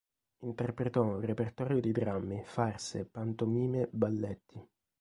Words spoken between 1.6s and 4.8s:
di drammi, farse, pantomime, balletti.